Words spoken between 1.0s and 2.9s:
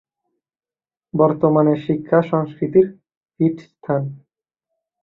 বর্তমানেও শিক্ষা সংস্কৃতির